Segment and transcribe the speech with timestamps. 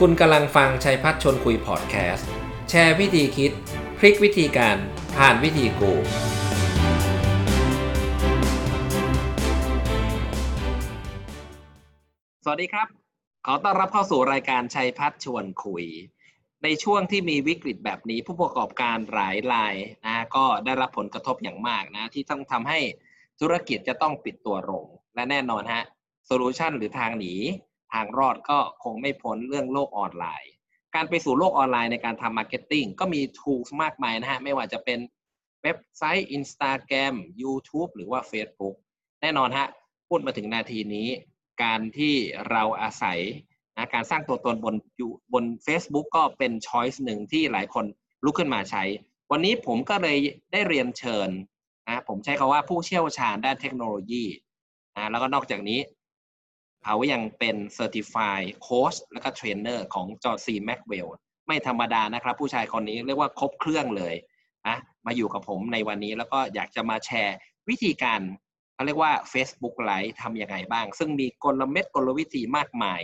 [0.00, 2.28] คุณกำลังฟังชัยพัฒชนคุยพอดแคสต์
[2.70, 3.52] แชร์วิธีคิด
[3.98, 4.76] พลิกวิธีการ
[5.16, 5.92] ผ่านวิธีกู
[12.44, 12.88] สวัสดีครับ
[13.46, 15.84] ขอต้อนรับเข้าสู่รายการชัยพัฒชวนคุย
[16.64, 19.74] ในช่วงที่มีวิกฤตแบบนี้ผู้ประกอบการหลายราย
[20.06, 22.80] นะก็ได้รับผลกระทบอย่างมากนะ ที่ต้องทำให้
[23.40, 25.84] ธุรกิจจะต้องปิดตัวลงและแน่นอนฮะ
[26.26, 27.34] solution หรือทางหนี
[27.94, 30.52] ทางรอดก็คงไม่พ้นเรื่องโลกออนไลน์
[30.94, 34.98] การไปสู่โลกออนไลน์ในการทำ marketing ก็มี tools มากมายนะฮะ ไม่ว่าจะเป็น
[35.62, 38.74] เว็บไซต์ Instagram YouTube หรือว่า Facebook
[39.22, 39.66] แน่นอนฮะ
[40.08, 41.08] พูดมาถึงนาทีนี้
[41.62, 42.14] การที่
[42.50, 43.18] เราอาศัย
[43.76, 44.74] นะการสร้างตัวตนบน
[45.32, 47.84] บน Facebook ก็เป็น choice หนึ่งที่หลายคน
[48.24, 48.82] ลุกขึ้นมาใช้
[49.30, 50.18] วันนี้ผมก็เลย
[50.52, 51.28] ได้เรียนเชิญ
[51.86, 54.24] นะผมใช้คำว่าผู้เชี่ยวชาญด้านเทคโนโลยี
[54.96, 55.78] นะแล้วก็นอกจากนี้
[56.84, 60.46] เขายังเป็น Certified Coach และก็เทรนเนอร์ของ John C.
[60.52, 61.08] Maxwell
[61.46, 64.14] ไม่ธรรมดานะครับ ผู้ชายคนนี้เรียกว่าครบเครื่องเลย
[64.68, 67.36] นะมาอยู่กับผมในวันนี้แล้วก็อยากจะมาแชร์
[67.68, 68.20] วิธีการ
[68.74, 73.00] เขาเรียกว่า Facebook Live ทำยังไงบ้าง ซึ่งมีกลเม็ดกลวิธีมากมาย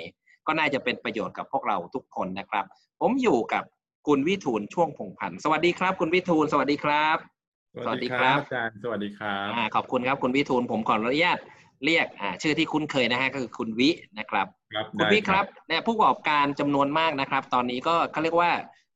[0.46, 2.64] ก็น่าจะเป็นประโยชน์กับพวกเราทุกคนนะครับ
[3.00, 3.64] ผมอยู่กับ
[4.06, 7.39] คุณวิทูลช่วงพงพันธ์สวัสดีครับ คุณวิทูลสวัสดีครับ
[7.74, 11.38] สวัสดีครับอาจารย์สวัสดีครับอ่าขอบคุณครับคุณวิทูลผมขออนุญาต
[11.84, 18.52] เรียกอ่าชื่อที่คุ้นเคยนะฮะก็คือคุณวินะครับครับคุณวิครับเนี่ยผู้ประกอบการจำนวนมากนะครับ ตอนนี้ก็เขาเรียกว่า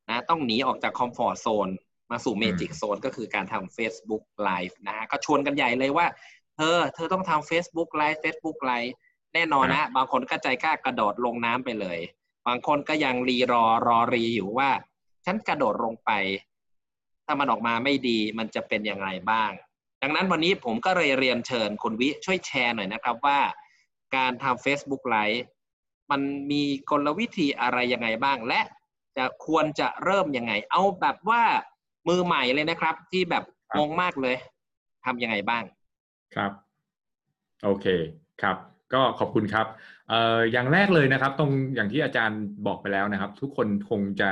[0.08, 1.68] นะต้องหนีออกจาก comfort zone
[2.10, 6.06] มาสู่ magic zone ก็คือการทำ Facebook Live นะฮะก็ชวนกันใหญ่เลยว่า
[6.56, 8.94] เธอเธอต้องทำ Facebook Live Facebook Live
[9.34, 11.98] แน่นอนนะ บางคนก็ใจกล้ากระโดดลงน้ำไปเลย
[12.46, 14.70] บางคนก็ยังรีรอรอรีอยู่ว่า
[15.26, 16.10] ฉันกระโดดลงไป
[17.26, 19.50] ถ้ามันออกมาไม่ดีมันจะเป็นยังไงบ้าง
[20.02, 23.40] ดังนั้นวันนี้ผมก็เลยเรียนเชิญคุณวิช่วยแชร์หน่อยนะครับว่า
[24.16, 25.42] การทำ Facebook Live
[26.10, 28.60] มันมีกลวิธีอะไรยังไงบ้าง และ
[29.16, 31.42] จะควรจะเริ่มยังไง เอาแบบว่า
[32.08, 33.44] มือใหม่เลยนะครับ ที่แบบ
[33.78, 34.36] งงมากเลย
[35.04, 35.64] ทำยังไงบ้าง
[36.34, 36.52] ครับ
[37.64, 37.86] โอเค
[38.42, 38.56] ครับ
[38.92, 39.66] ก็ขอบคุณครับ
[40.12, 44.30] อออย่างแรกเลยนะครับ ตรงอย่างที่อาจารย์บอกไปแล้วนะครับ ทุกคนคงจะ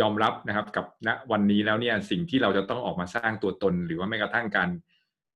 [0.00, 4.68] ยอมรับนะครับกับณวันนี้แล้วเนี่ยสิ่งที่เราจะต้องออกมาสร้างตัวตน หรือว่าแม้กระทั่งการ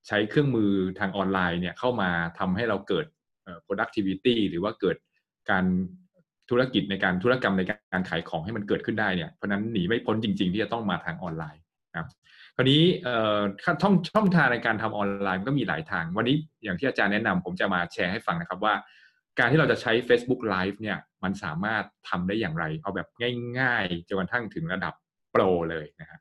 [0.07, 3.07] ใช้เครื่องมือทางออนไลน์เนี่ยเข้ามาทำให้เราเกิด
[3.67, 4.97] productivity หรือว่าเกิด
[5.51, 5.65] การ
[6.51, 12.09] ธุรกิจในการธุรกรรมในการขายของให้มันเกิดขึ้นได้เนี่ยเพราะนั้นหนีไม่พ้นจริง ๆ ที่จะต้องมาทางออนไลน์นะครับ
[12.57, 12.83] คราวนี้
[13.83, 18.75] ช่องช่องทางในการทำออนไลน์ก็มีหลายทาง วันนี้อย่างที่อาจารย์แนะนำผมจะมาแชร์ให้ฟังนะครับว่า
[19.38, 23.09] การที่เราจะใช้ Facebook Live เนี่ยมันสามารถทำได้อย่างไร เอาแบบ
[23.59, 24.94] ง่ายๆจนกระทั่งถึงระดับ
[25.32, 26.19] โปรเลยนะครับ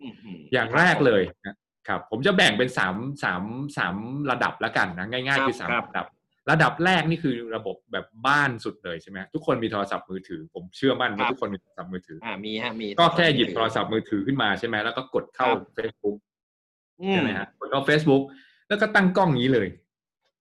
[0.53, 1.55] อย่างแรกเลยนะ
[1.87, 3.43] ครับผมจะแบ่งเป็นสามสาม
[3.77, 3.95] สาม
[4.31, 6.07] ระดับแล้วกันนะง่าย ๆ คือสามระดับ
[6.51, 16.17] ระดับแรกนี่คือระบบแบบบ้านสุดเลยใช่ไหมทุกคนมีโทรศัพท์มือถือ ผมเชื่อมั่นว่าทุกคนมีโทรศัพท์มือถืออ่ามีฮะมีก็แค่หยิบโทรศัพท์มือถือขึ้นมาใช่ไหมแล้วก็กดเข้า Facebook
[17.11, 18.23] ใช่ไหมฮะกดเข้า Facebook
[18.67, 19.67] แล้วก็ตั้งกล้องนี้เลย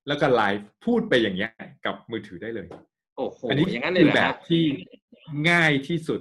[0.09, 1.51] แล้วก็ไลฟ์พูดไปอย่างเงี้ย
[1.87, 2.67] กับมือถือได้เลย
[3.17, 4.63] โอ้โหอันนี้อย่างนั้นเลยเหรอฮะ คือแบบที่
[5.51, 6.21] ง่ายที่สุด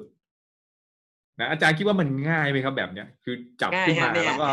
[1.40, 4.47] นะอาจารย์คิดว่ามันง่ายไหมครับแบบเนี้ยคือจับขึ้นมาแล้วก็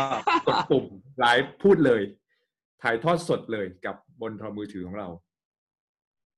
[0.47, 0.85] กดปุ่ม
[1.19, 2.01] ไลฟ์พูดเลย
[2.81, 5.07] ถ่ายทอดสดเลยกับบนโทรมือถือของเรา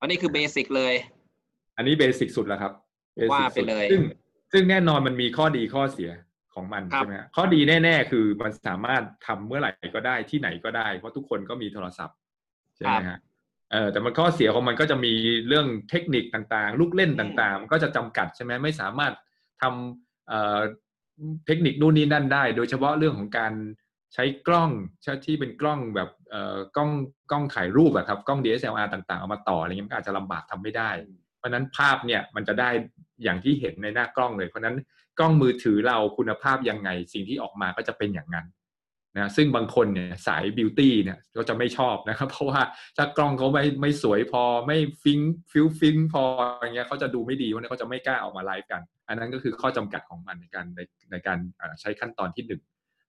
[0.02, 0.94] อันนี้คือ basic เลย
[1.78, 2.72] อันนี้ basic สุดแล้วครับ
[3.18, 4.02] basic ว่าไปสุดเลย ซึ่ง
[4.52, 6.12] ซึ่งแน่นอนมันมีข้อดีข้อเสีย
[6.54, 12.18] ของมันครับใช่ไหมฮะข้อดีแน่ ๆ คือมันสามารถทำเมื่อไหร่ก็ได้ที่ไหนก็ได้ เพราะทุกคนก็มีโทรศัพท์
[12.76, 13.20] ใช่ไหมฮะ
[13.72, 15.14] เออแต่มันข้อเสียของมันก็จะมี
[15.48, 19.14] เรื่องเทคนิคต่างๆ ลูกเล่นต่างๆ มันก็จะจำกัดใช่ไหมไม่สามารถ
[19.62, 20.60] ทำเอ่อ
[21.46, 23.54] เทคนิคนู่นนี่นั่นได้ โดยเฉพาะเรื่องของการ
[24.14, 24.72] ใช้กล้อง
[25.26, 26.92] ที่เป็นกล้องแบบเอ่อกล้อง
[27.32, 30.90] กล้องถ่ายรูปอะครับกล้อง DSLR ต่างๆ เอามาต่ออะไรเงี้ยมันก็อาจจะลำบากทำไม่ได้
[31.38, 32.70] เพราะฉะนั้นภาพเนี่ยมันจะได้
[33.24, 34.78] อย่างที่เห็นในหน้ากล้องเลย เพราะฉะนั้น
[35.20, 38.46] กล้องมือถือเราคุณภาพยังไงสิ่งที่ออกมาก็จะเป็นอย่างนั้น
[39.18, 42.62] นะซึ่งบางคนเนี่ยสาย beauty เนี่ยก็จะไม่ชอบนะครับ เพราะว่า
[42.98, 45.20] ถ้ากล้องเขาไม่ไม่สวยพอไม่ฟรุ้ง
[45.52, 46.24] ฟริ้งพอ
[46.62, 50.80] อย่างเงี้ยเขาจะดูไม่ดีเพราะนั้นเขาจะไม่กล้าออกมาไลฟ์กัน อันนั้นก็คือข้อจำกัดของมันในการใน
[51.12, 51.40] ในการ
[51.82, 52.62] ใช้ขั้นตอนที่หนึ่ง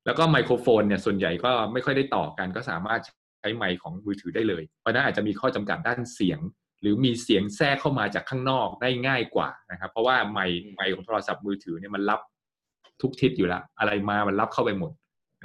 [0.07, 3.01] แล้วก็ไมโครโฟนเนี่ยส่วนใหญ่ก็ไม่ค่อยได้ต่อกันก็สามารถ
[3.41, 6.41] ใช้ไมค์ของมือถือได้เลย เพราะนั้นอาจจะมีข้อจำกัดด้านเสียง
[6.81, 12.21] หรือมีเสียงแทรกเข้ามาจากข้างนอกได้ง่ายกว่านะครับ เพราะว่าไมค์ไมค์ของโทรศัพท์มือถือเนี่ยมันรับ
[13.03, 14.91] ทุกทิศอยู่แล้วอะไรมามันรับเข้าไปหมด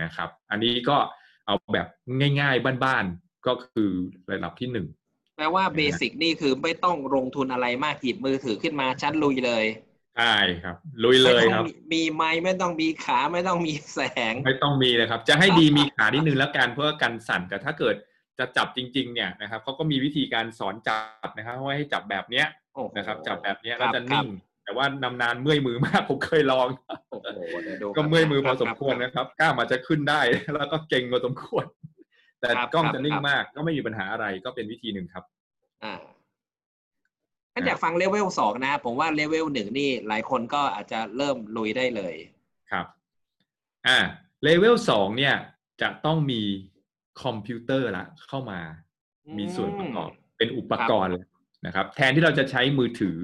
[0.01, 0.97] นะครับ อันนี้ก็
[1.45, 1.87] เอาแบบ
[2.39, 3.91] ง่าย ๆ บ้านๆก็คือ
[4.31, 4.87] ระดับที่หนึ่ง
[5.35, 9.65] แปลว่าเบสิกนี่คือไม่ต้องลงทุนอะไรมากหยิบมือถือขึ้นมาชัดลุยเลย
[10.15, 10.33] ใช่
[10.63, 13.99] ครับ ลุยเลยไม่ต้คอรับงมีมีไม้ไม่ต้องมีขาไม่ต้องมีแส
[14.33, 17.95] ง ไม่ต้องมีเลยครับ จะให้ดีมีขานิดนึงแล้วกันเพื่อกันสั่นแต่ถ้าเกิด
[18.39, 24.27] จะจับจริง ๆ เนี่ยนะครับเขาก็มีวิธีการสอนจับนะครับว่าให้จับแบบเนี้ยโอ้โหนะครับ จับแบบเนี้ยคแล้รัวบจะนิ่ง
[24.63, 26.67] แต่ว่านำนานเมื่อยมือมากผมเคยลอง
[27.09, 30.21] โอ้โหเดี๋ยวดูก็เมื่อยมือพอสมควรนะนะครับกล้ามอาจจะขึ้นได้
[30.53, 31.65] แล้วก็เก่งพอสมควร
[32.39, 35.23] แต่ครับกล้องครับจะนิ่คงรับมากก็ไม่มีปัญหาอะไรก็เป็นวิธีหนึ่งครับ
[35.83, 35.95] อ่า
[37.53, 42.15] ถ้าอยากฟังเลเวลสองนะ ผมว่าเลเวลหนึ่งนี่หลายคนก็อาจจะเริ่มลุยได้เลย
[42.71, 42.85] ครับ
[43.87, 43.97] อ่า
[44.43, 45.35] เลเวลสองเนี่ย
[45.81, 46.41] จะต้องมี
[47.23, 48.59] คอมพิวเตอร์ละเข้ามา
[49.37, 51.27] มีส่วนประกอบเป็นอุปกรณ์แล้ว
[51.65, 53.17] นะครับ แทนที่เราจะใช้มือถือ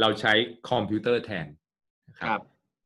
[0.00, 0.32] เราใช้
[0.70, 1.46] คอมพิวเตอร์แทน
[2.08, 2.40] นะครับครับ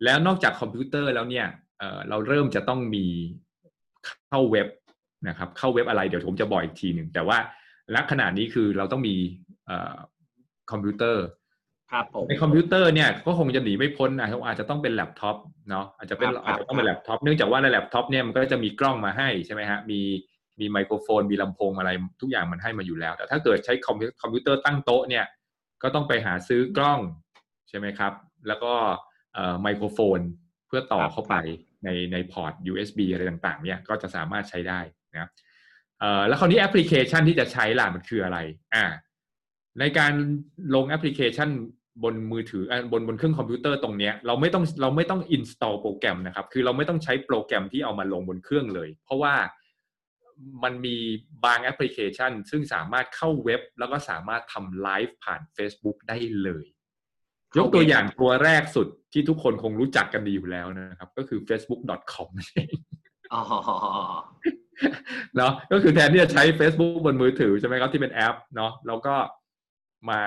[0.05, 1.47] แล้วนอกจากคอมพิวเตอร์แล้วเนี่ย
[1.79, 3.06] เอ่อเราเริ่มจะต้องมี
[4.29, 4.69] เข้าเว็บ
[5.29, 7.38] นะครับ เข้าเว็บอะไรเดี๋ยวผมจะบอกอีกทีหนึ่งแต่ว่า
[7.94, 9.17] ณขณะนี้คือเราต้องมี
[9.67, 9.97] เอ่อ
[10.70, 11.25] คอมพิวเตอร์
[11.93, 15.37] ครับผมในคอมพิวเตอร์เนี่ยก็คงจะหนีไม่พ้นนะอาจจะต้องเป็นแล็ปท็อป
[15.70, 20.00] เนาะอาจจะเป็นครับอาจจะต้องเป็นแล็ปท็อปเนื่องจากว่าในแล็ปท็อปเนี่ยมันก็จะมีกล้องมาให้ใช่ไหมฮะมี
[20.61, 25.25] มีไมโครโฟน มีลำโพงอะไรทุกอย่างมันให้มาอยู่แล้ว แต่ถ้าเกิดใช้คอมพิวคอมพิวเตอร์ตั้งโต๊ะเนี่ย
[25.82, 27.00] ก็ต้องไปหาซื้อกล้อง
[27.69, 28.12] ใช่ไหมครับ
[28.49, 28.73] แล้วก็
[29.62, 30.20] ไมโครโฟน
[30.67, 31.34] เพื่อต่อเข้าไป
[31.84, 34.81] ในใน port USB อะไรต่างๆ เนี่ยก็จะสามารถใช้ได้
[35.14, 35.29] นะ
[36.29, 38.38] แล้วคราวนี้แอปพลิเคชันที่จะใช้ล่ะมันคืออะไร
[38.75, 38.84] อ่า
[39.81, 40.12] ในการ
[40.75, 41.50] ลงแอปพลิเคชัน
[42.05, 49.34] บนมือถืออะบนบนเครื่องคอมพิวเตอร์ตรงเนี้ยเราไม่ต้องเราไม่ต้อง install โปรแกรมนะครับ คือเราไม่ต้องใช้โปรแกรมที่เอามาลงบนเครื่องเลย เพราะว่า
[50.64, 50.96] มันมี
[51.44, 56.64] บางแอปพลิเคชัน ซึ่งสามารถเข้าเว็บ แล้วก็สามารถทำไลฟ์ผ่าน Facebook ได้เลย
[57.58, 62.69] ยกตัวอย่างตัวแรกสุดที่ทุกคนคงรู้จักกันดีอยู่แล้วนะครับ ก็คือ facebook.com นั่นเอง
[63.32, 63.40] อ๋อ
[65.37, 69.14] เนาะก็คือแทนที่จะใช้ Facebook บนมือถือใช่ไหมครับ ที่เป็นแอปเนาะเราก็
[70.11, 70.23] มา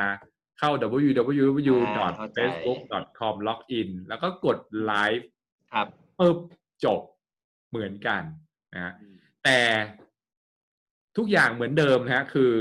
[0.59, 0.69] เข้า
[1.07, 5.27] www.facebook.com login แล้วก็กดไลฟ์
[5.73, 5.87] ครับ
[6.19, 6.37] ปึ๊บ
[6.85, 7.01] จบ
[7.69, 8.21] เหมือนกัน
[8.73, 8.93] นะฮะ
[9.45, 9.59] แต่
[11.17, 12.51] ทุกอย่างเหมือนเดิมนะฮะคือ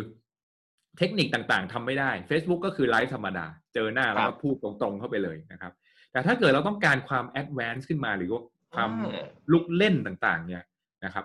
[0.99, 5.73] เทคนิคต่างๆทำไม่ได้ Facebook ก็คือไลฟ์ธรรมดา เจอหน้าแล้วก็พูดตรงๆเข้าไปเลยนะครับ
[6.13, 8.43] แต่ถ้าเกิดเราต้องการความ advance ขึ้นมาหรือว่า
[8.75, 10.63] ความอ่าลูกเล่นต่างๆ เนี่ย
[11.05, 11.25] นะครับ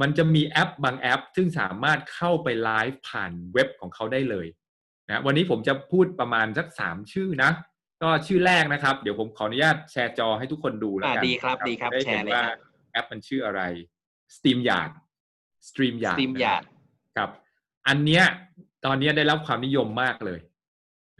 [0.00, 4.46] มันจะมีแอปบางแอป ซึ่งสามารถเข้าไปไลฟ์ผ่านเว็บของเขาได้เลย
[5.08, 7.50] นะวันนี้ผมจะพูดประมาณสักสามชื่อนะ
[8.02, 12.58] ก็ชื่อแรกนะครับ เดี๋ยวผมขออนุญาตแชร์จอให้ทุกคนดูแล้วอ่ากันดีครับนะดีครับแชร์ จะได้เห็นเลยว่าครับ
[12.92, 13.62] แอปมันชื่ออะไร
[14.36, 14.92] Steam Yard
[15.68, 16.64] Stream Yard Steam Yard
[17.16, 17.30] ครับ
[17.88, 18.24] อันเนี้ย
[18.84, 20.40] ตอนเนี้ยได้รับความนิยมมากเลย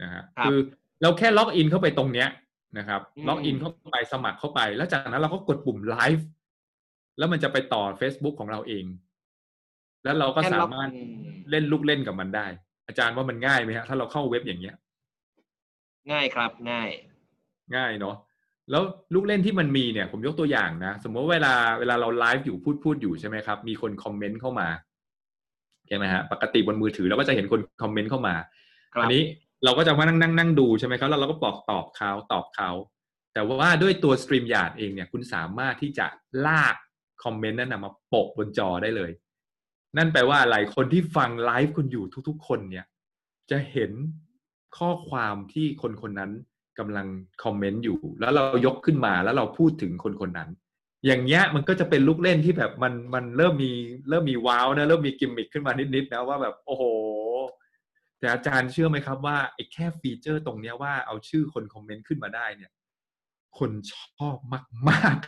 [0.01, 0.57] นะฮะครับคือ
[1.01, 2.29] เราแค่ login เข้าไปตรงเนี้ย
[2.77, 6.27] นะครับอืม login เข้าไปสมัครเข้าไป แล้วจากนั้นเราก็กดปุ่มไลฟ์
[7.17, 8.85] แล้วมันจะไปต่อ Facebook ของเราเอง
[10.03, 12.47] แล้วเราก็แค่สาล็อกมารถอืมเล่นลูกเล่นกับมันได้
[12.87, 14.75] อาจารย์ว่ามันง่ายไหมฮะถ้าเราเข้าเว็บอย่างเงี้ย
[16.11, 16.89] ง่ายครับง่าย
[17.75, 18.15] ง่ายเนาะ
[18.71, 18.83] แล้ว
[19.13, 24.67] ลูกเล่นที่มันมีเนี่ยผมยกตัวอย่างนะ สมมติว่าเวลาเวลาเราไลฟ์อยู่พูดพูดอยู่ใช่ไหมครับ มีคนคอมเมนต์เข้ามา
[25.87, 28.35] ใช่ไหมฮะปกติบนมือถือเราก็จะเห็นคนคอมเมนต์เข้ามา
[28.93, 29.23] ครับอันนี้
[29.63, 32.71] เราก็จะมานั่งนั่งนั่งดูใช่ไหมครับแล้วเราก็บอกตอบเขาตอบเขา
[33.33, 36.05] แต่ว่าด้วยตัว StreamYard เองเนี่ยคุณสามารถที่จะ
[36.45, 36.75] ลาก
[37.23, 39.11] คอมเมนต์นั้นนะมาโปะบนจอได้เลย
[39.97, 42.85] นั่นแปลว่าอะไรคนที่ฟังไลฟ์คุณอยู่ทุกๆ คนเนี่ย
[43.51, 43.91] จะเห็น
[44.77, 46.31] ข้อความที่คนคนนั้น
[46.79, 47.07] กำลัง
[47.43, 50.49] คอมเมนต์อยู่ แล้วเรายกขึ้นมาแล้วเราพูดถึงคนคนนั้น
[51.05, 53.71] อย่างเงี้ยมันก็จะเป็นลูกเล่นที่แบบมันมันเริ่มมี
[54.09, 56.83] เริ่มมี wow นะเริ่มมีกิมมิคขึ้นมานิดๆนะว่าแบบโอ้โห
[58.19, 62.71] แต่อาจารย์เชื่อไหมครับว่าไอ้แค่ feature ตรงเนี้ยว่าเอาชื่อคนคอมเมนต์ขึ้นมาได้เนี่ย
[63.59, 63.93] คนช
[64.27, 64.37] อบ
[64.89, 65.27] มากๆ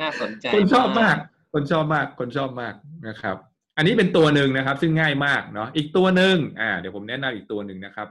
[0.00, 1.16] น่าสนใจคนชอบมาก
[1.52, 2.74] คนชอบมาก คนชอบมาก
[3.08, 3.36] นะครับ
[3.76, 8.08] อันนี้เป็นตัวหนึ่งนะครับ ซึ่งง่ายมากเนาะอีกตัวหนึ่งอ่า เดี๋ยวผมแนะนำอีกตัวหนึ่งนะครับ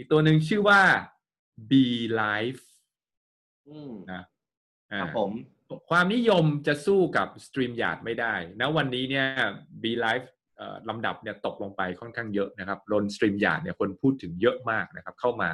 [0.00, 0.80] อีกตัวหนึ่งชื่อว่า
[1.70, 1.72] B
[2.22, 2.62] Life
[3.68, 4.22] อืมนะ
[4.90, 5.30] คอ่ารับผม
[5.90, 9.26] ความนิยมจะสู้กับ StreamYard ไม่ได้นะวันนี้เนี่ย
[9.82, 10.26] B Live
[10.56, 15.50] เอ่อลำดับเนี่ยตกลงไปค่อนข้างเยอะนะครับลน StreamYard เนี่ยคนพูดถึงเยอะมากนะครับ เข้ามา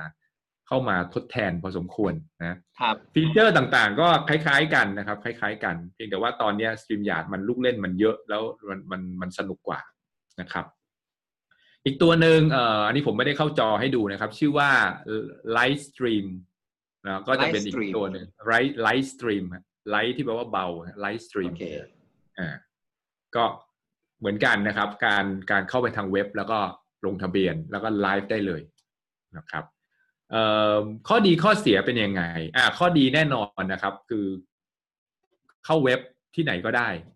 [0.68, 9.80] เข้ามาทดแทนพอสมควรนะครับฟีเจอร์ต่างๆ ก็คล้าย ๆ กันนะครับ คล้าย ๆ กันเพียงแต่ว่าตอนเนี้ย StreamYard มันลูกเล่นมันเยอะแล้วมันมันมันสนุกกว่า
[10.40, 10.66] นะครับ
[11.86, 14.70] อีกตัวหนึ่งเอ่ออันนี้ผมไม่ได้เข้าจอให้ดูนะครับ ชื่อว่า
[15.56, 16.26] Lightstream
[17.04, 19.44] นะก็จะเป็นอีก Lightstream ตัวหนึ่ง Light Lightstream
[19.94, 20.66] Light ที่แปลว่าเบา
[21.04, 21.64] Lightstream โอเค
[22.38, 22.48] อ่า
[23.36, 23.44] ก็
[24.18, 26.58] เหมือนกันนะครับ การการเข้าไปทางเว็บแล้วก็
[27.06, 28.62] ลงทะเบียนแล้วก็ไลฟ์ได้เลย
[29.36, 29.64] นะครับ
[30.30, 30.42] เอ่
[30.76, 30.78] อ
[31.08, 32.22] ข้อดีข้อเสียเป็นยังไง
[32.56, 34.26] อ่าข้อดีแน่นอนนะครับ คือ
[35.64, 36.00] เข้าเว็บ
[36.34, 37.15] ที่ไหนก็ได้ครับนะ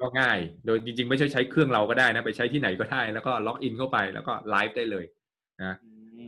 [0.00, 5.04] ก็ง่าย โดยจริง ๆ ไม่ใช่ใช้เครื่องเราก็ได้นะ ไปใช้ที่ไหนก็ได้ แล้วก็ล็อกอินเข้าไปแล้วก็ไลฟ์ได้เลย
[5.62, 5.74] นะ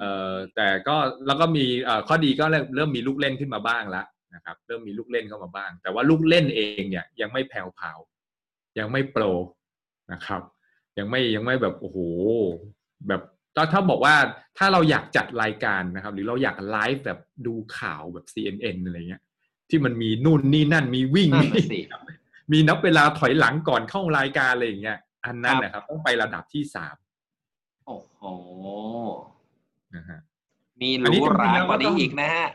[0.01, 7.93] เอ่อแต่ก็แล้วก็มีเอ่อข้อดีก็เริ่มเริ่มมีลูกเล่นขึ้นมาบ้างแล้วนะครับ เริ่มมีลูกเล่นเข้ามาบ้าง แต่ว่าลูกเล่นเองเนี่ยยังไม่แพรวพราว
[8.79, 9.25] ยังไม่โปร
[10.13, 10.43] นะครับ
[10.99, 11.99] ยังไม่ยังไม่แบบโอ้โห
[13.09, 13.23] แบบ
[13.57, 14.15] ก็ถ้าบอกว่า
[14.59, 19.23] ถ้าเราอยากจัดรายการนะครับ หรือเราอยากไลฟ์แบบดูข่าวแบบ CNN อะไรเงี้ย
[19.71, 22.11] ที่มันมีนู่นนี่นั่นมีวิ่งนั่นมีน่ะสิ
[22.53, 26.97] มีนับเวลาถอยหลังก่อนเข้ารายการอะไรอย่างเงี้ยอันนั้นครับนะครับ ต้องไประดับที่สาม
[27.87, 28.23] โอ้โห
[29.95, 30.21] นะฮะ
[30.81, 32.49] มีหอันรูนี้จริงๆหราแล้วกก็ว่าต้นี้องอีกนะฮะ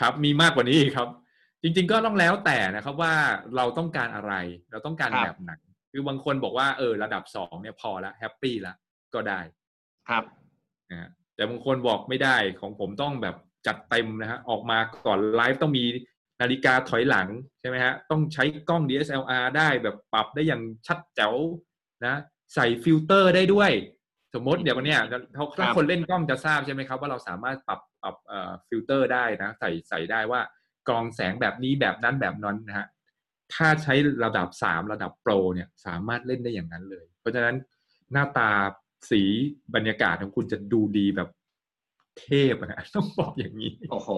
[0.00, 1.08] ครับมีมากกว่านี้อีกครับ
[1.62, 3.14] จริง ๆ ก็ต้องแล้วแต่นะครับว่า
[3.56, 4.32] เราต้องการอะไร
[4.70, 5.52] เราต้องการครับแบบไหน
[5.92, 8.74] คือบางคนบอกว่าเออระดับสองเนี่ยพอละแฮปปี้ละ
[9.14, 9.40] ก็ได้
[10.08, 10.24] ครับ
[10.90, 13.36] นะฮะแต่บางคนบอกไม่ได้ของผมต้องแบบ
[13.66, 15.84] จัดเต็มนะฮะออกมาก่อนไลฟ์ต้องมี
[16.42, 17.28] นาฬิกาถอยหลัง
[17.60, 21.34] ใช่ไหมฮะต้องใช้กล้อง DSLR ได้แบบปรับได้อย่างชัดแจ๋ว
[22.06, 22.14] นะ
[22.54, 23.70] ใส่ฟิลเตอร์ได้ด้วย
[24.34, 25.00] สมมติเดี๋ยววันเนี้ย
[25.34, 30.40] เขาถ้าคนเล่นกล้องจะทราบใช่ไหมครับว่าเราสามารถปรับปรับเอ่อฟิลเตอร์ได้นะ ใส่ใส่ได้ว่า
[30.88, 32.86] กรองแสงแบบนี้แบบนั้นแบบนั้นนะฮะ
[33.54, 33.94] ถ้าใช้
[34.24, 37.56] ระดับสามระดับโปรเนี่ยสามารถเล่นได้อย่างนั้นเลย เพราะฉะนั้น
[38.12, 38.50] หน้าตา
[39.10, 39.22] สี
[39.74, 41.28] บรรยากาศของคุณจะดูดีแบบ
[42.20, 44.10] เทพอะนะต้องบอกอย่างนี้ โอ้โห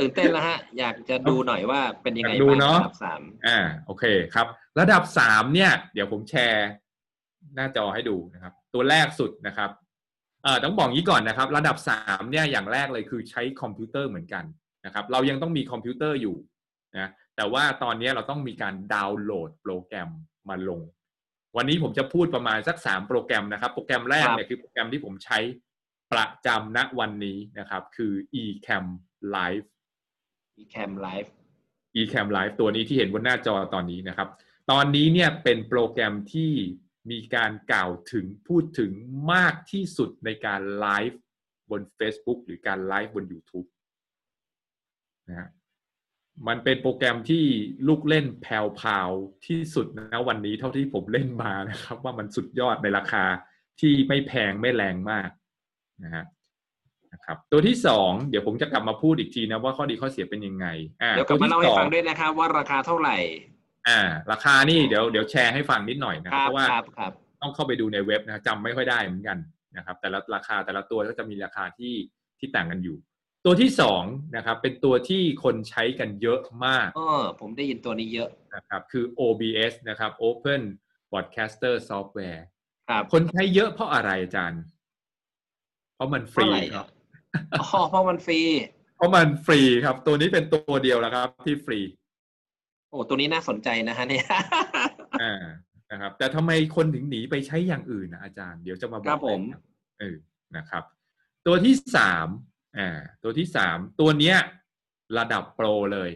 [0.00, 4.46] ตื่นเต้นแล้วฮะ อยากจะดูหน่อยว่าเป็นยังไงอยากดูบ้างเนอะระดับสามอ่าโอเคครับ
[4.80, 6.68] ระดับสามเนี่ย เดี๋ยวผมแชร์
[7.54, 9.70] หน้าจอให้ดูนะครับ ตัวแรกสุดนะครับ
[10.42, 14.44] เอ่อต้องบอกงี้ก่อนนะครับ ระดับสามเนี่ยอย่างแรกเลยคือใช้คอมพิวเตอร์เหมือนกัน
[14.84, 16.36] นะครับ เรายังต้องมีคอมพิวเตอร์อยู่
[16.98, 20.10] นะแต่ว่าตอนนี้เราต้องมีการดาวน์โหลดโปรแกรม
[20.48, 20.80] มาลง
[21.56, 25.38] วันนี้ผมจะพูดประมาณสักสามโปรแกรมนะครับ โปรแกรมแรกเนี่ยคือโปรแกรมที่ผมใช้
[26.12, 28.12] ประจำณวันนี้นะครับ คือ
[28.42, 28.84] eCam
[29.36, 29.66] Live
[30.58, 31.32] มีแคมไลฟ์
[31.96, 34.28] eCam Live ตัวนี้ที่เห็นบนหน้าจอตอนนี้นะครับ
[34.70, 36.52] ตอนนี้เนี่ยเป็นโปรแกรมที่
[37.10, 38.90] มีการกล่าวถึงพูดถึง
[39.32, 41.20] มากที่สุดในการไลฟ์
[41.70, 43.68] บน Facebook หรือการไลฟ์บน YouTube
[45.28, 45.48] นะฮะ
[46.48, 47.44] มันเป็นโปรแกรมที่
[47.88, 48.52] ลูกเล่นแพร
[49.08, 53.24] วๆที่สุดนะวันนี้เท่าที่ผมเล่นมานะครับ ว่ามันสุดยอดในราคา
[53.80, 55.28] ที่ไม่แพงไม่แรงมาก
[56.04, 56.24] นะฮะ
[57.18, 60.66] นะครับตัวที่สองเดี๋ยวผมจะกลับมาพูดอีกทีนะว่าข้อดีข้อเสียเป็นยังไง
[61.02, 63.16] อ่าเดี๋ยวกลับตัวมาที่เล่าให้สอฟังงด้วยนะครับว่าราคาเท่าไหร่
[63.88, 64.00] อ่า
[64.32, 69.38] ราคานี่เดี๋ยวเดี๋ยวแชร์ให้ฟังนิดหน่อยนะคครับรับเพราะว่าครับครับต้องเข้าไปดูในเว็บนะจำไม่ค่อยได้เหมือนกัน
[69.76, 71.94] นะครับ แต่ละราคาแต่ละตัวก็จะมีราคาที่
[72.38, 72.96] ที่ต่างกันอยู่
[73.44, 74.02] ตัวที่สอง
[74.36, 80.62] นะครับ เป็นตัวที่คนใช้กันเยอะมากเออผมได้ยินตัวนี้เยอะนะครับ คือ OBS นะครับ Open
[81.10, 82.40] Broadcaster Software
[82.88, 84.62] ครับคนใช้เยอะเพราะอะไรอาจารย์
[85.94, 86.86] เพราะมันฟรีเพราะอะไรครับ
[87.60, 88.40] อ๋อเพราะมันฟรี
[88.96, 91.80] เพราะมันฟรีครับ ตัวนี้เป็นตัวเดียวแล้วครับ ที่ฟรี
[92.90, 94.26] โอ้ตัวนี้น่าสนใจนะฮะเนี่ย
[95.22, 95.44] อ่า
[95.90, 99.62] นะครับ แต่ทำไมคนถึงหนีไปใช้อย่างอื่นนะอาจารย์เดี๋ยวจะมาบครัอกบผมให้ครับ
[100.00, 100.16] เออ
[100.56, 100.84] นะครับ
[101.46, 102.26] ตัวที่สาม
[102.78, 104.36] อ่าตัวที่สามตัวเนี้ย
[105.18, 106.10] ระดับโปรเลย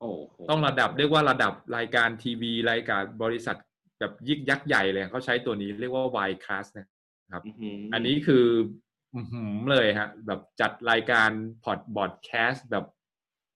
[0.00, 3.56] โอ้โหต้องระดับเรียกว่าระดับรายการทีวี รายการบริษัท
[4.00, 6.86] แบบยิกยักษ์ใหญ่เลยเขาใช้ตัวนี้เรียกว่า Y Class นะ
[7.32, 8.83] ครับอื้อหืออันนี้คืออื้อหือ
[9.70, 11.30] เลยฮะแบบจัดรายการ
[11.64, 12.84] พอดบอดแคสต์แบบ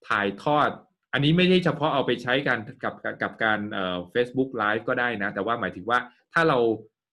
[0.09, 0.71] ถ่ายทอด
[1.13, 5.99] อันนี้ไม่ได้เฉพาะเอาไปใช้กันกับกับการเอ่อ Facebook Live ก็ได้นะ แต่ว่าหมายถึงว่า
[6.35, 6.59] ถ้าเรา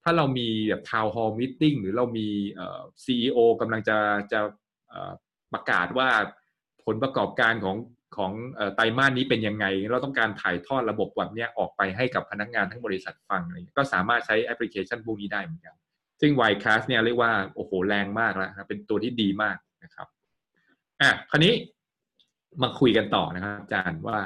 [0.04, 3.98] ถ้าเรามีแบบทาวน์ฮอลล์มิ팅หรือเรามีเอ่อ CEO กำลังจะ
[4.32, 4.40] จะ
[4.90, 5.12] เอ่อ
[5.54, 6.10] ประกาศว่า
[6.86, 7.78] ผลประกอบการของ
[8.18, 15.75] ของเอ่อไตรมาสนี้เป็นยังไง เราต้องการถ่ายทอดระบบแบบนี้ออกไปให้กับพนักงานทั้งบริษัทฟังอะไรเงี้ยก็สามารถใช้แอปพลิเคชันพวกนี้ได้เหมือนกัน
[16.25, 20.08] ซึ่ง y c a s t เนี่ยเรียกว่าโอ้โหแรงมากแล้วนะครับเป็นตัวที่ดีมากนะครับ
[21.01, 21.53] อะคราวนี้
[22.62, 24.20] มาคุยกันต่อนะครับอาจารย์ว่า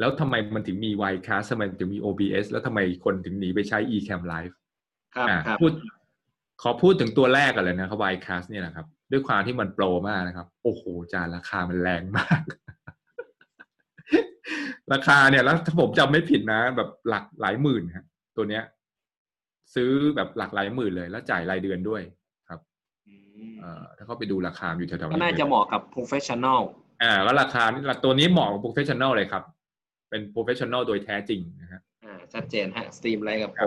[0.00, 4.54] แล้วทำไมมันถึงมี y c a s t ทำไมถึงมี OBS แล้วทำไมคนถึงหนีไปใช้ eCam Live
[5.14, 5.72] ครับอะครับพูด
[6.62, 12.42] ขอพูดถึงตัวแรกกันเลยนะครับ y c a s t เนี่ยนะครับ ด้วยความที่มันโปรมากนะครับ โอ้โหอาจารย์ราคามันแรงมาก
[14.92, 18.64] ราคาเนี่ยแล้วถ้าผมจำไม่ผิดนะ แบบหลักหลายหมื่นครับตัวเนี้ย
[19.74, 22.02] ซื้อแบบหลักหลายหมื่นเลย แล้วจ่ายรายเดือนด้วย
[22.48, 22.60] ครับ
[23.08, 23.14] อื
[23.50, 26.60] มเอ่อถ้าเขาไปดูราคาอยู่แถวๆก็นี้น่าจะเหมาะกับ professional
[27.02, 29.42] อ่าแล้วราคานี่ตัวนี้เหมาะกับ professional เลยครับ
[30.10, 33.66] เป็น professional โดยแท้จริงนะฮะอ่าชัดเจนฮะสตรีมไลท์กับโปร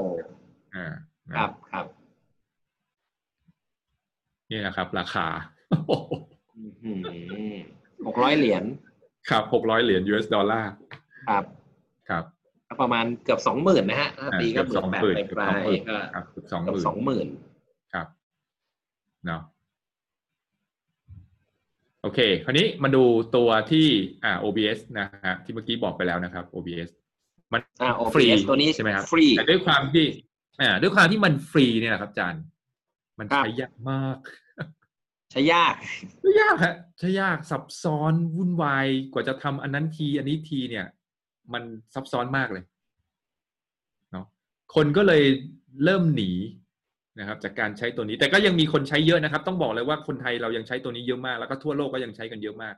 [0.75, 0.93] อ่า
[1.35, 1.85] ครับครับ
[4.51, 5.27] นี่นะครับ ราคา
[8.07, 8.63] หกร้อยเหรียญ
[9.29, 10.71] ครับหกร้อยเหรียญ US ดอลลาร์
[11.29, 11.43] ครับ
[12.09, 12.23] ครับ
[12.81, 17.27] ประมาณเกือบสองหมื่นนะฮะถ้าอ่าตีก็เกือบหมื่สอนงแปดหมื่นไปเกือบปลาสองหมื่ยนก็ครับเกือบสองหเกือบมื่นสองหมื่น
[17.93, 18.07] ครับ
[19.25, 19.41] เนาะ
[22.01, 23.03] โอเค คราวนี้มาดู
[23.35, 23.85] ตัวที่
[24.23, 26.89] อ่า OBS นะฮะที่เมื่อกี้บอกไปแล้วนะครับ OBS
[27.53, 30.05] มันอ่าฟรี OBS ตัวนี้ใช่ไหมครับฟรีแต่ด้วยความที่
[30.61, 32.43] อ่าด้วยความที่มันฟรีเนี่ยนะครับอาจารย์
[33.19, 34.17] มันครับใช้ยากมาก
[35.31, 35.73] ใช้ยาก
[36.19, 40.85] ใช้ยากฮะใช้ยากซับซ้อนวุ่นวายกว่าจะทำอันนั้นทีอันนี้ทีเนี่ย
[41.53, 42.63] มันซับซ้อนมากเลย
[44.11, 44.25] เนาะ
[44.75, 45.23] คนก็เลย
[45.83, 46.31] เริ่มหนี
[47.19, 52.75] นะครับ จากการใช้ตัวนี้ แต่ก็ยังมีคนใช้เยอะนะครับ ต้องบอกเลยว่าคนไทยเรายังใช้ตัวนี้เยอะมาก แล้วก็ทั่วโลกก็ยังใช้กันเยอะมาก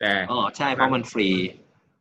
[0.00, 1.28] แต่อ๋อใช่เพราะมันฟรี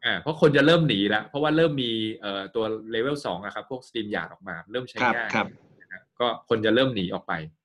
[0.05, 1.91] อ่าเพราะคนจะเริ่มหนีแล้วเพราะว่าเริ่มมี
[2.21, 5.47] เอ่อตัวเลเวลสองอะครับ พวก StreamYard ออกมา เริ่มใช้ครับง่ายครับ
[5.81, 7.60] นะครับก็คนจะเริ่มหนีออกไปนะครับ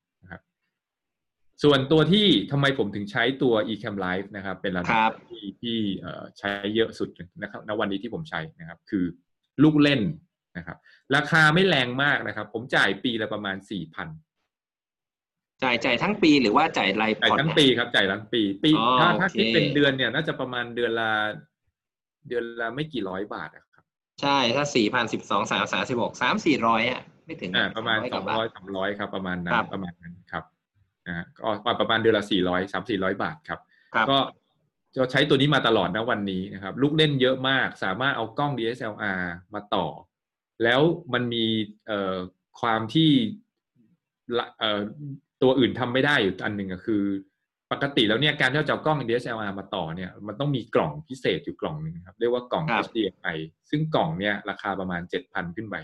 [1.62, 7.08] ส่วนตัวที่ทำไมผมถึงใช้ตัว Ecamm Live นะครับ เป็นระดับครับที่ที่เอ่อใช้เยอะสุด
[7.42, 9.04] นะครับณวันนี้ที่ผมใช้นะครับ คือ
[9.62, 10.00] ลูกเล่น
[10.56, 10.76] นะครับ
[11.16, 14.08] ราคาไม่แรงมากนะครับ ผมจ่ายปีละประมาณสี่พัน
[15.62, 21.10] จ่ายจ่ายทั้งปีหรือว่าจ่ายรายจ่ายผ่อนทั้งปีครับจ่ายทั้งปี ปีอ๋อถ้าถ้าโอเคคิดเป็นเดือนเนี่ย น่าจะประมาณเดือนละ
[22.28, 23.84] เดือนละไม่กี่ร้อยบาทอะครับ
[24.22, 30.44] ใช่ถ้าสี่พันสิบสองสามสามสิบหกสามสี่ร้อยอะไม่ถึงอ่าประมาณ300สกองว่าบาร้อยทสามร้อยครับ ประมาณนั้ครันบประมาณนั้นครับ
[31.16, 33.60] นะฮะก็ประมาณเดือนละสี่ร้อยสามสี่ร้อยบาทครับ
[33.94, 34.18] ครับก็
[34.96, 39.22] จะใช้ตัวนี้มาตลอดนะวันนี้นะครับ ลูกเล่นเยอะมาก สามารถเอากล้อง DSLR
[39.54, 39.86] มาต่อ
[40.64, 40.80] แล้ว
[41.12, 41.44] มันมี
[41.86, 42.16] เอ่อ
[42.60, 43.10] ความที่
[44.38, 44.80] ละเอ่อ
[45.42, 47.02] ตัวอื่นทำไม่ได้อยู่อันหนึ่งก็คือ
[47.72, 53.38] ปกติแล้วเนี่ยการที่เราจะเอากล้อง DSLR มาต่อเนี่ยมันต้องมีกล่องพิเศษอยู่กล่องหนึ่งครับ เรียกว่ากล่องครับ HDMI
[53.70, 55.76] ซึ่งกล่องเนี่ยราคาประมาณเจ็ดพันขึ้นไป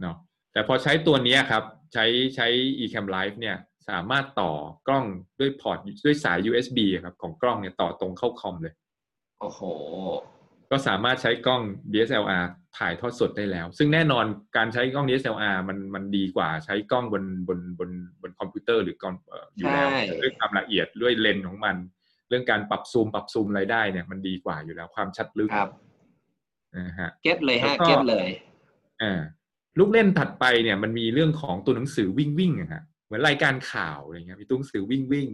[0.00, 0.16] เนาะ
[0.52, 1.62] แต่พอใช้ตัวเนี้ยครับ
[1.92, 2.04] ใช้
[2.36, 2.46] ใช้
[2.78, 3.56] Ecamm Live เนี่ย
[3.88, 4.52] สามารถต่อ
[4.88, 5.04] กล้อง
[5.40, 8.74] ด้วยพอร์ตด้วยสาย USB ครับของกล้องเนี่ยต่อตรงเข้าคอมเลย
[9.40, 9.60] โอ้โห
[10.70, 11.62] ก็สามารถใช้กล้อง
[11.92, 12.44] DSLR
[12.78, 14.24] ถ่ายทอดสดได้แล้ว ซึ่งแน่นอน
[14.56, 17.90] การใช้กล้อง DSLR มันมันดีกว่าใช้กล้องบนบนบน
[18.22, 21.76] บนคอมพิวเตอร์หรือกล้องเอ่ออยู่แล้วใช่ด้วยความละเอียดด้วยเลนส์ของมัน
[22.28, 25.70] เรื่องการปรับซูมปรับซูมอะไรได้เนี่ยมันดีกว่าอยู่แล้วความชัดลึกครับ
[26.76, 28.28] นะฮะ get เลยฮะแล้วก็ get เลย
[29.02, 29.20] อ่า
[29.78, 35.28] ลูกเล่นถัดไปเนี่ยมันมีเรื่องของตัวหนังสือวิ่งวิ่งอะฮะ เหมือนรายการข่าวอะไรเงี้ยมีตัวหนังสือวิ่งวิ่ง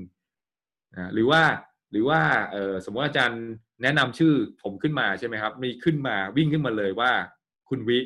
[0.95, 1.43] อ่าหรือว่า
[1.91, 2.21] หรือว่า
[2.52, 3.43] เออสมมติอาจารย์
[3.83, 7.12] แนะนำชื่อผมขึ้นมาใช่ไหมครับ มีขึ้นมาวิ่งขึ้นมาเลยว่า
[7.69, 7.99] คุณวิ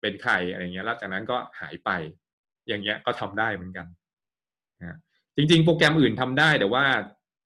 [0.00, 1.90] เป็นใครอะไรเงี้ยแล้วจากนั้นก็หายไป
[2.68, 3.86] อย่างเงี้ยก็ทำได้เหมือนกัน
[4.80, 4.98] นะ
[5.36, 6.84] จริง ๆ โปรแกรมอื่นทำได้แต่ว่า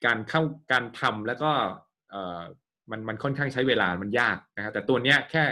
[0.06, 1.50] การเข้าการทำแล้วก็
[2.10, 2.42] เออ
[2.90, 5.44] มันมันค่อนข้างใช้เวลามันยากนะครับแต่ตัวเนี้ยแค่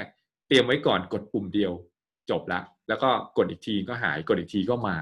[0.48, 1.72] เตรียมไว้ก่อนกดปุ่มเดียว
[2.30, 4.96] จบละ แล้วก็กดอีกทีก็หายกดอีกทีก็มา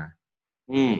[0.73, 0.95] อืม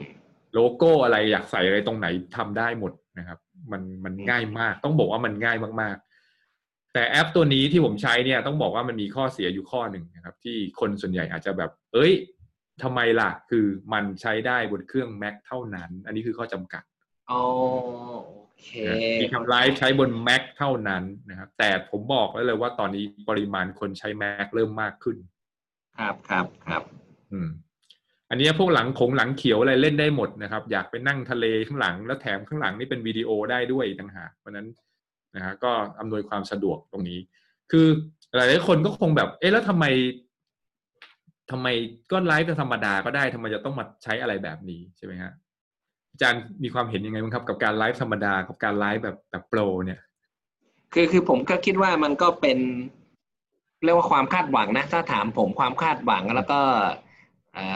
[0.53, 3.39] โลโก้อะไรอยากใส่อะไรตรงไหนทำได้หมดนะครับ
[3.71, 12.13] มันมันง่ายมาก ต้องบอกว่ามันง่ายมากๆ แต่แอปตัวนี้ที่ผมใช้เนี่ยต้องบอกว่ามันมีข้อเสียอยู่ข้อหนึ่งนะครับ ที่คนส่วนใหญ่อาจจะแบบ เอ้ย
[12.83, 16.83] ทำไมล่ะ คือมันใช้ได้บนเครื่อง Mac เท่านั้น อันนี้คือข้อจำกัด
[17.31, 17.41] อ๋อ
[18.25, 18.69] โอเค
[19.21, 25.17] มีคำไลฟ์ใช้บน Mac เท่านั้นนะครับ แต่ผมบอกไว้เลยว่าตอนนี้ปริมาณคนใช้ Mac เริ่มมากขึ้น
[25.97, 26.83] ครับครับครับ
[27.31, 27.49] อืม
[28.33, 34.67] อันนี้พวกหลังขงหลังเขียวอะไรเล่นได้หมดนะครับ อยากไปนั่งทะเลข้างหลัง แล้วแถมข้างหลังนี่เป็นวิดีโอได้ด้วยต่างหากเพราะนั้น
[35.35, 37.19] นะฮะก็อำนวยความสะดวกตรงนี้
[37.71, 37.87] คือ
[38.35, 39.85] หลายๆคนก็คงแบบ เอ๊ะแล้วทำไม
[41.51, 41.67] ทำไม
[42.11, 45.31] ก็ไลฟ์ธรรมดาก็ได้ทำไมจะต้องมาใช้อะไรแบบนี้ใช่ไหมฮะ
[46.11, 49.99] อาจารย์มีความเห็นยังไงบ้างครับ กับการไลฟ์ธรรมดากับการไลฟ์แบบแบบโปรเนี่ย
[50.93, 52.59] คือคือผมก็คิดว่ามันก็เป็น
[53.83, 56.59] เรียกว่าความคาดหวังนะ ถ้าถามผมความคาดหวังแล้วก็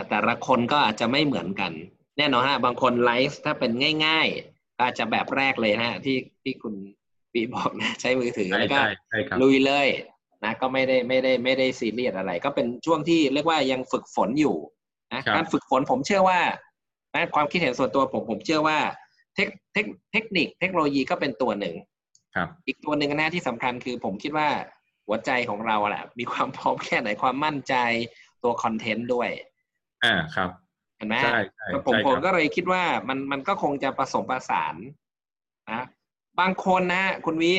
[0.10, 1.72] แต่ละคนก็อาจจะไม่เหมือนกัน
[2.18, 3.72] แน่นอนฮะบางคนไลฟ์ถ้าเป็น
[4.06, 6.74] ง่ายๆก็อาจจะแบบแรกเลยนะฮะที่ที่คุณ
[7.34, 9.88] ปีบอกนะใช้มือถือใช่แล้วก็ใช่ใช่ครับลุยเลย
[10.44, 14.56] นะก็ไม่ได้ไม่ได้ไม่ได้ซีเรียสอะไร ก็เป็นช่วงที่เรียกว่ายังฝึกฝนอยู่
[15.14, 16.40] นะครับการฝึกฝนผมเชื่อว่า
[17.14, 18.78] นะความคิดเห็นส่วนตัวผมผมเชื่อว่า
[19.36, 21.76] เทคเทคเทคนิคเทคโนโลยีก็เป็นตัวหนึ่ง
[22.36, 24.50] ครับอีกตัวหนึ่งนะที่สำคัญคือผมคิดว่า
[25.08, 27.76] หัวใจของเราแหละมีความพร้อมแค่ไหนความมั่นใจ
[28.44, 29.30] ตัวคอนเทนต์ด้วย
[30.04, 30.50] อ่าครับ
[30.98, 34.76] เห็นไหมใช่ใช่ผมใช่ผมครับก็เลยคิดว่ามันมันก็คงจะผสมผสาน
[35.72, 35.84] นะ
[36.40, 37.54] บางคนนะคุณวิ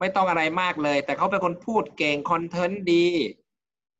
[0.00, 3.06] ไม่ต้องอะไรมากเลย แต่เขาเป็นคนพูดเก่งคอนเทนต์ดี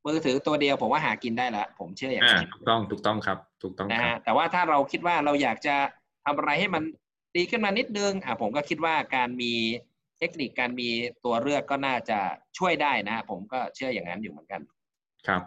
[0.06, 5.76] มือถือตัวเดียวผมว่าหากินได้แล้วผมเชื่ออย่างอ่านั้นถูกต้องถูกต้องครับ ถูกต้องนะครัฮะบแต่ว่าถ้าเราคิดว่าเราอยากจะ
[6.24, 6.82] ทำอะไรให้มัน
[7.36, 9.52] ดีขึ้นมานิดนึงอะผมก็คิดว่าการมี
[10.18, 10.88] เทคนิคการมี
[11.24, 12.18] ตัวเลือกก็น่าจะ
[12.58, 14.60] ช่วยได้นะ ผมก็เชื่ออย่างนั้นอยู่เหมือนกัน
[15.26, 15.42] ครับ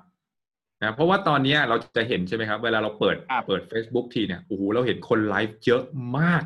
[0.83, 5.83] นะเพราะว่าตอนเนี้ยเราจะเห็นใช่ไหมครับ เวลาเราเปิดครับเปิด Facebook ทีเนี่ยโอ้โหเราเห็นคนไลฟ์เยอะ
[6.19, 6.43] มาก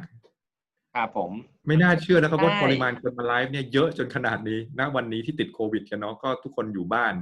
[0.96, 1.32] ครับผม
[1.68, 7.14] ไม่น่าเชื่อนะครับว่าใช่ปริมาณคนมาไลฟ์เนี่ยเยอะจนขนาดนี้ณวันนี้ที่ติดโควิดกันเนาะก็ทุกคนอยู่บ้าน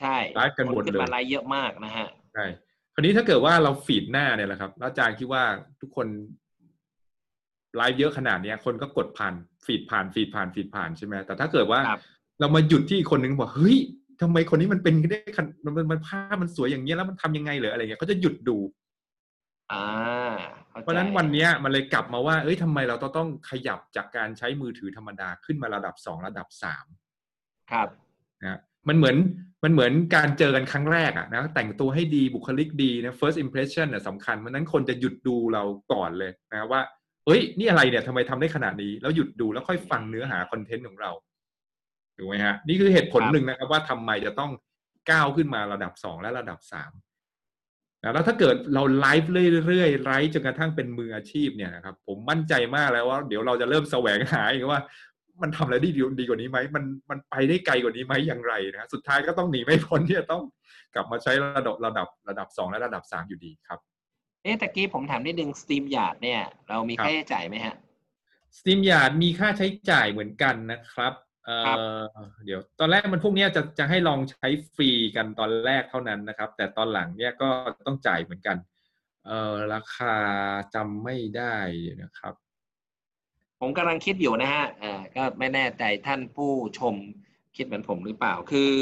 [0.00, 2.44] ใช่ไลฟ์กันหมดขึ้นเลยมาไลฟ์เยอะมากนะฮะใช่
[2.94, 5.42] คราวนี้ถ้าเกิดว่าเราฟีดหน้าเนี่ยแหละครับแล้วอาจารย์คิดว่า
[5.80, 6.06] ทุกคน
[7.76, 12.00] ไลฟ์เยอะขนาดเนี้ยคนก็กดผ่านฟีดผ่านฟีดผ่านฟีดผ่านใช่ไหมแต่ถ้าเกิดว่าครับ
[12.40, 13.78] เรามาหยุดที่อีกคนนึงบอกเฮ้ย
[14.22, 18.56] ทำไมคนนี้มันเป็นได้ขนาดมันมันมันภาพมันสวยอย่างเงี้ยแล้วมันทำยังไงเหรออะไรเงี้ยเขาจะหยุดดู
[19.72, 26.86] อ่าเข้าใจเพราะฉะนั้นวันเนี้ยมันเลยกลับมาว่า เอ้ยทำไมเราต้องต้องขยับจากการใช้มือถือธรรมดาขึ้นมาระดับสองระดับสาม
[27.70, 27.88] ครับ
[28.42, 29.16] นะมันเหมือน
[29.64, 36.80] มันเหมือนการเจอกันครั้งแรกอะนะแต่งตัวให้ดีบุคลิกดีนะ first impression น่ะสำคัญเพราะฉะนั้นคนจะหยุดดูเราก่อนเลยนะว่า
[37.26, 41.10] เอ้ย นี่อะไรเนี่ยทำไมทำได้ขนาดนี้ แล้วหยุดดูแล้วค่อยฟังเนื้อหาคอนเทนต์ของเรา
[42.20, 44.50] ถูกไหมฮะนี่คือเหตุผลครับหนึ่งนะครับ ว่าทำไมจะต้อง
[45.10, 46.92] ก้าวขึ้นมาระดับสองและระดับสาม
[48.02, 49.30] นะแล้วถ้าเกิดเราไลฟ์
[49.66, 54.80] เรื่อยๆไลฟ์จนกระทั่งเป็นมืออาชีพเนี่ยนะครับ ผมมั่นใจมากแล้วว่า เดี๋ยวเราจะเริ่มแสวงหาเองว่า
[55.42, 60.42] มันทำอะไรได้ดีดีกว่านี้ไหมมันมันไปได้ไกลกว่านี้ไหมอย่างไรนะสุดท้ายก็ต้องหนีไม่พ้นที่จะต้อง
[60.94, 63.78] กลับมาใช้ระดับระดับระดับสองและระดับสามอยู่ดีครับ
[64.42, 67.74] เอ๊ะตะกี้ผมถามนิดนึง StreamYard เนี่ย เรามีครับค่าใช้จ่ายไหมฮะ
[68.56, 71.12] StreamYard มีค่าใช้จ่ายเหมือนกันนะครับ
[71.50, 77.48] เอ่อครับเดี๋ยวตอนแรกมันพวกเนี้ยจะจะให้ลองใช้ฟรีกันตอนแรกเท่านั้นนะครับ แต่ตอนหลังเนี่ยก็
[77.86, 78.56] ต้องจ่ายเหมือนกัน
[79.26, 80.14] เอ่อราคา
[80.74, 81.54] จำไม่ได้
[82.02, 82.34] นะครับ
[83.60, 86.94] ผมกำลังคิดอยู่นะฮะอ่าก็ไม่แน่ใจท่านผู้ชม
[87.56, 88.72] คิดเหมือนผมหรือเปล่าคือ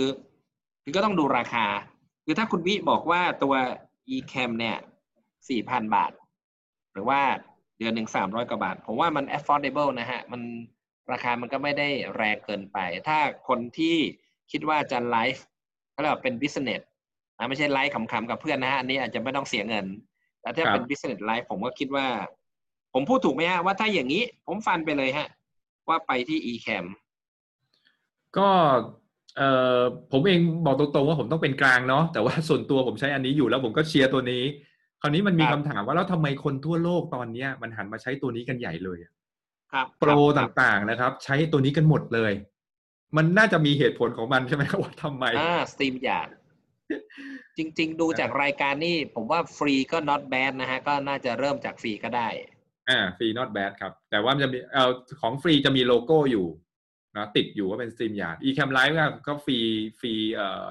[0.83, 1.67] คือก็ต้องดูราคา
[2.25, 3.55] คือถ้าคุณวิบอกว่าตัว
[4.15, 4.77] eCam เนี่ย
[5.49, 6.13] สี่พันบาท
[6.93, 7.21] หรือว่า
[7.79, 10.43] เดือนหนึ่งสามร้อยกว่าบาท ผมว่ามัน affordable นะฮะมัน
[11.13, 13.19] ราคามันก็ไม่ได้แรงเกินไป ถ้า
[13.49, 13.97] คนที่
[14.53, 15.45] คิดว่าจะไลฟ์
[15.95, 16.83] ก็เรียกว่าเป็น business
[17.39, 19.87] นะไม่ใช่ไลฟ์ขำๆกับเพื่อนนะฮะอันนี้อาจจะไม่ต้องเสียเงิน
[20.41, 22.07] แต่ถ้าครับเป็น business life ผมก็คิดว่า
[22.95, 25.29] ผมพูดถูกไหมฮะว่าถ้าอย่างนี้ผมฟันไปเลยฮะ
[25.89, 26.85] ว่าไปที่ eCam
[28.37, 28.49] ก็
[29.37, 29.81] เอ่อ
[30.13, 34.45] ผมเองบอกตรงๆว่าผมต้องเป็นกลางเนาะแต่ว่าส่วนตัวผมใช้อันนี้อยู่แล้วผมก็เชียร์ตัวนี้
[35.01, 39.18] คราวนี้มันมีครัคำบถามว่าแล้วทำไมคนทั่วโลกตอนเนี้ยมันหันมาใช้ตัวนี้กันใหญ่เลยอะครับ
[39.99, 42.33] โปรคตบ่างๆนะครับ ใช้ตัวนี้กันหมดเลย
[43.17, 46.29] มันน่าจะมีเหตุผลของมันใช่ไหมครับว่าทำไมอ่า StreamYard
[47.59, 52.29] จริง ๆ ดูจากรายการนี่ผมว่าฟรีก็ not bad นะฮะ ก็น่าจะเริ่มจากฟรีก็ได้
[52.89, 56.47] อ่าฟรี not bad ครับ แต่ว่ามันจะมีเอ่อของฟรีจะมีโลโก้อยู่
[57.17, 59.59] นะติดอยู่ว่าเป็นสตรีมยาร์ด eCam Live ก็ก็ฟรี
[60.01, 60.71] ฟรีเอ่อ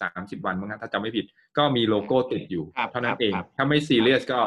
[0.00, 1.26] สามสิบวันมั้งครับถ้าจำไม่ผิด
[1.58, 4.40] ก็มีโลโก้ติดอยู่ครับเท่านั้นครับเองครับถ้าไม่ซีเรียสก็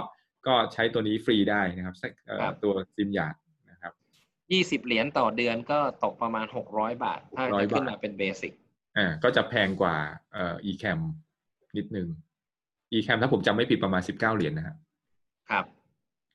[0.48, 1.96] ก็ใช้ตัวนี้ฟรีได้นะครับ
[2.28, 3.47] เอ่อครับตัว StreamYard นะครับ
[4.52, 8.54] ยี่สิบเหรียญต่อเดือนก็ตกประมาณหกร้อยบาท ถ้า600จะขึ้นบาทมาเป็น basic
[8.98, 9.96] อ่าก็จะแพงกว่า
[10.34, 11.00] เอ่อ eCam
[11.78, 12.08] นิดนึง
[12.94, 14.76] eCam ถ้าผมจำไม่ผิดประมาณสิบเก้าเหรียญนะฮะ
[15.50, 15.66] ครับ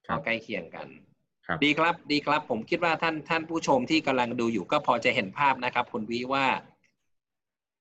[0.06, 0.86] ครับก็ใกล้เคียงกัน
[1.46, 6.46] ครับดีครับดีครับผมคิดว่าท่านท่าท่านผู้ชมที่กำลังดูอยู่ก็พอจะเห็นภาพนะครับ คุณวิว่า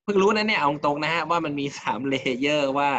[0.03, 2.91] เพิ่งรู้นะเนี่ยเอาตรงๆนะฮะว่ามันมีสาม layer ว่า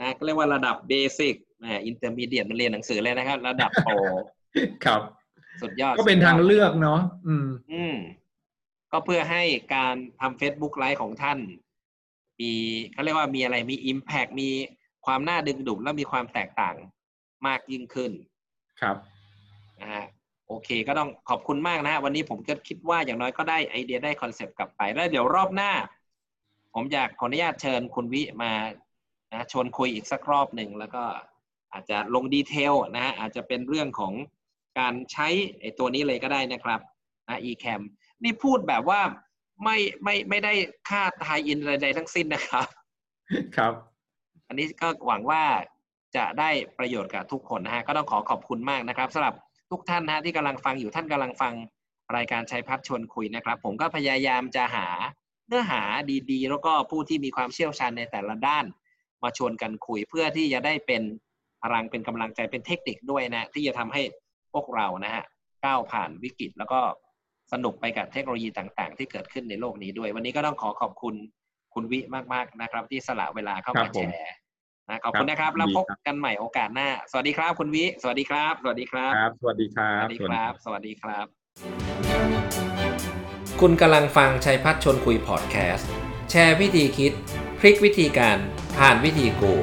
[0.00, 3.92] นะก็เรียกว่าระดับ basic นะ intermediate มันเรียนหนังสือเลยนะครับ ระดับโปร
[4.84, 5.02] ครับ
[5.62, 7.96] สุดยอดก็เป็นสุดยอดทางเลือกเนาะอืม อืม
[8.92, 9.42] ก็เพื่อให้
[9.74, 11.38] การทำ Facebook ไลฟ์ของท่าน
[12.40, 12.52] มี
[12.92, 14.50] เขาเรียกว่ามีอะไรมี impact มี
[15.06, 16.76] ความน่าดึงดูดและมีความแตกต่าง
[17.46, 18.12] มากยิ่งขึ้น
[18.80, 18.96] ครับ
[19.80, 20.06] นะฮะ
[20.46, 25.72] โอเค ก็ต้องขอบคุณมากนะฮะวันนี้ผมก็คิดว่าอย่างน้อยก็ได้ไอเดียได้คอนเซปต์กลับไป แล้วเดี๋ยวรอบหน้า
[26.74, 28.52] ผมอยากขออนุญาตเชิญคุณวิมา
[29.32, 31.04] นะชวนคุยอีกสักรอบหนึ่งแล้วก็
[31.72, 34.12] อาจจะลงดีเทลนะฮะอาจจะเป็นเรื่องของ
[34.78, 35.28] การใช้
[35.60, 36.80] ไอตัวนี้เลยก็ได้นะครับ
[37.28, 37.80] นะ eCam
[38.22, 39.00] นี่พูดแบบว่า
[39.64, 40.52] ไม่ไม่ไม่ได้
[40.88, 42.66] ค่าทายอินอะไรใดทั้งสิ้นนะครับ
[43.56, 43.72] ครับ
[44.48, 45.42] อันนี้ก็หวังว่า
[46.16, 49.34] จะได้ประโยชน์กับทุกคนนะฮะ ก็ต้องขอขอบคุณมากนะครับสำหรับ
[49.70, 51.52] ทุกท่านนะฮะที่กำลังฟังอยู่ท่านกำลังฟัง
[52.16, 54.88] รายการชัยพัฒน์ชวนคุยนะครับ ผมก็พยายามจะหา
[55.48, 55.82] เนื้อหา
[56.30, 58.64] ดีๆ แล้วก็ผู้ที่มีความเชี่ยวชาญในแต่ละด้าน
[59.22, 61.02] มาชวนกันคุยเพื่อที่จะได้เป็น
[61.62, 64.02] พลังเป็นกำลังใจเป็นเทคนิคด้วยนะ ที่จะทำให้
[64.52, 65.24] พวกเรานะฮะ
[65.64, 66.80] ก้าวผ่านวิกฤต แล้วก็
[67.52, 71.14] สนุกไปกับเทคโนโลยีต่างๆ ที่เกิดขึ้นในโลกนี้ด้วย วันนี้ก็ต้องขอขอบคุณ
[71.74, 72.00] คุณวิ
[72.32, 74.32] มากๆนะครับ ที่สละเวลาเข้าครัมาบแชผมร์
[74.88, 81.26] นะขอบคุณครับนะครับ แล้วดีพบครับกันใหม่โอกาสหน้า สวัสดีครับคุณวิ สวัสดีครับ สวัสดีครับครับ สวัสดีครัสบวัสดีครับบสวัสดีครับ
[83.60, 85.88] คุณกำลังฟังชัยพัฒน์ชนคุยพอดแคสต์
[86.30, 87.12] แชร์วิธีคิด
[87.58, 88.38] พลิกวิธีการ
[88.78, 89.54] ผ่านวิธีกู